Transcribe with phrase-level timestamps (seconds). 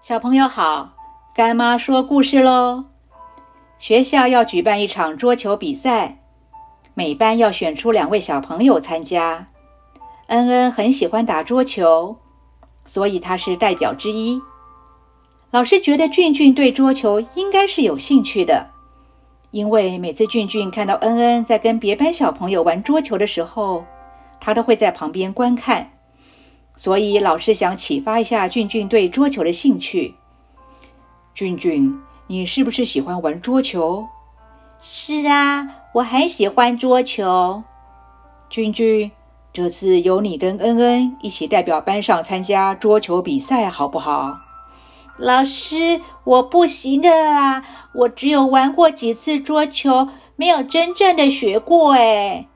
[0.00, 0.94] 小朋友好，
[1.34, 2.84] 干妈说故事喽。
[3.78, 6.20] 学校要举办一场桌球比赛，
[6.94, 9.48] 每班要选出两位小朋友参加。
[10.28, 12.16] 恩恩很喜欢打桌球，
[12.86, 14.40] 所以他是代表之一。
[15.50, 18.70] 老师觉得俊俊对桌球应该是有兴趣的，
[19.50, 23.84] 因为每次俊俊看到恩恩在跟别班小朋友玩桌球的时候，
[24.40, 25.90] 他都会在旁边观看。
[26.78, 30.14] 所以老师想启发一下俊俊对桌球的兴趣。
[31.34, 34.06] 俊俊，你是不是喜欢玩桌球？
[34.80, 37.64] 是啊，我很喜欢桌球。
[38.48, 39.10] 俊俊，
[39.52, 44.38] 这次由你跟恩恩一起代表班上参加桌球比赛，好不好？
[45.16, 51.94] 老师，我不行的啊，我只有玩过几次桌球，没有真正的学过。
[51.94, 52.46] 哎，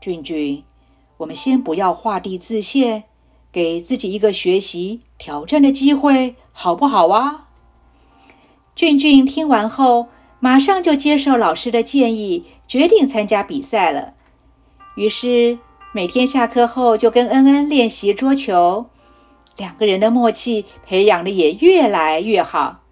[0.00, 0.64] 俊俊，
[1.18, 3.04] 我们先不要画地自限。
[3.58, 7.48] 给自己一个学习挑战的机会，好不好啊？
[8.76, 10.06] 俊俊听完后，
[10.38, 14.14] 马上就接受老师的建议，决定参加比赛了。
[14.94, 15.58] 于是
[15.92, 18.86] 每天下课后就跟恩恩练习桌球，
[19.56, 22.82] 两个人的默契培养的也越来越好。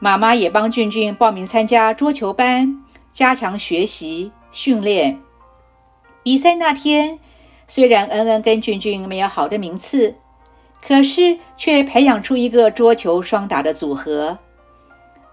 [0.00, 2.82] 妈妈也帮俊俊报名参加桌球班，
[3.12, 5.20] 加强学习训练。
[6.24, 7.20] 比赛那天。
[7.66, 10.14] 虽然恩恩跟俊俊没有好的名次，
[10.86, 14.38] 可是却培养出一个桌球双打的组合。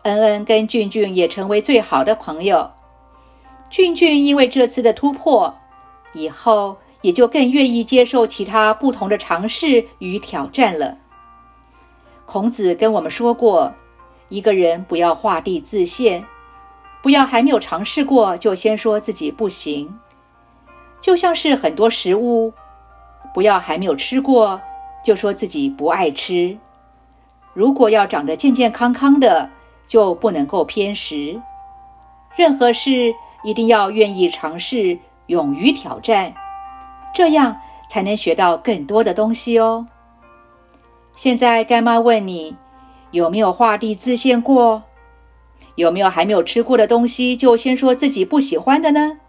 [0.04, 2.72] 恩恩跟俊俊也成为最好的朋友。
[3.70, 5.54] 俊俊因为这次的突破，
[6.14, 10.98] 以后也就更愿意接受其他不同的尝试与挑战了。
[12.26, 13.74] 孔子跟我们说过，
[14.30, 16.26] 一个人不要画地自限，
[17.04, 20.00] 不要还没有尝试过就先说自己不行。
[21.02, 22.54] 就像是很多食物，
[23.34, 24.62] 不要还没有吃过
[25.04, 26.56] 就说自己不爱吃。
[27.54, 29.50] 如果要长得健健康康的，
[29.88, 31.42] 就不能够偏食。
[32.36, 36.34] 任何事一定要愿意尝试，勇于挑战，
[37.14, 37.60] 这样
[37.90, 39.88] 才能学到更多的东西哦。
[41.16, 42.56] 现在干妈问你，
[43.12, 44.84] 有没有画地自限过？
[45.76, 49.20] 有没有还没有吃过的东西就先说自己不喜欢的呢？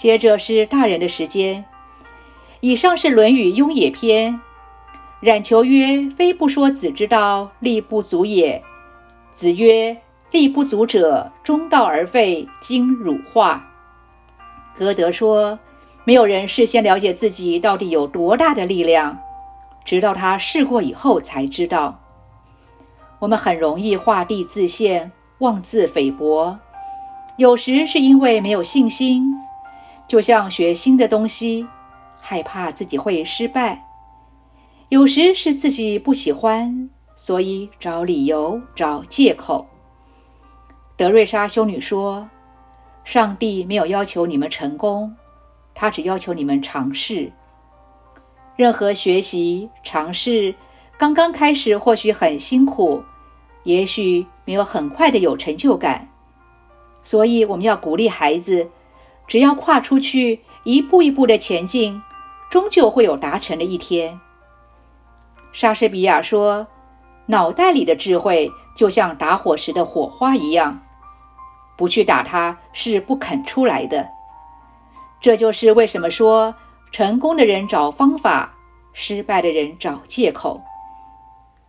[0.00, 1.62] 接着是大人的时间。
[2.60, 4.32] 以上是《论语·雍也篇》。
[5.20, 8.62] 冉求曰：“非不说子之道，力不足也。”
[9.30, 9.94] 子曰
[10.32, 13.70] ：“力不足者，中道而废，今汝化。”
[14.74, 15.58] 歌德说
[16.04, 19.18] ：“没有人事先了解自己到底有多大的力量，
[19.84, 22.00] 直到他试过以后才知道。”
[23.20, 26.58] 我们很容易画地自限、妄自菲薄，
[27.36, 29.36] 有时是因为没有信心。
[30.10, 31.64] 就像学新的东西，
[32.20, 33.78] 害怕自己会失败；
[34.88, 39.68] 有时是自己不喜欢，所以找理由、找借口。
[40.96, 42.28] 德瑞莎修女说
[43.04, 45.14] ：“上帝没有要求你们成功，
[45.76, 47.30] 他只要求你们尝试。
[48.56, 50.52] 任何学习、尝试，
[50.98, 53.00] 刚刚开始或许很辛苦，
[53.62, 56.08] 也许没有很快的有成就感。
[57.00, 58.68] 所以我们要鼓励孩子。”
[59.30, 62.02] 只要跨出去，一步一步的前进，
[62.50, 64.18] 终究会有达成的一天。
[65.52, 66.66] 莎士比亚说
[67.26, 70.82] ：“脑袋里的智慧就像打火石的火花一样，
[71.76, 74.08] 不去打它是不肯出来的。”
[75.22, 76.52] 这就是为什么说
[76.90, 78.52] 成功的人找方法，
[78.92, 80.60] 失败的人找借口。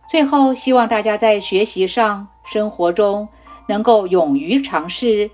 [0.08, 3.28] 最后，希望大家在学习上、生活中
[3.68, 5.30] 能够勇于尝试，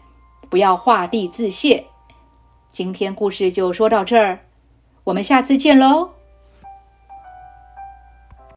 [0.50, 1.86] 不要画地自限。
[2.78, 4.38] 今天故事就说到这儿，
[5.02, 6.10] 我们下次见喽。